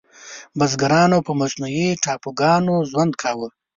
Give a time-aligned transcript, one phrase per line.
[0.57, 3.47] بزګرانو په مصنوعي ټاپوګانو ژوند کاوه.